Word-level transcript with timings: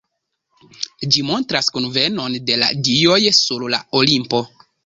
Ĝi 1.15 1.25
montras 1.27 1.69
kunvenon 1.77 2.39
de 2.49 2.57
la 2.65 2.73
dioj 2.91 3.21
sur 3.45 3.71
la 3.75 3.83
Olimpo. 4.01 4.43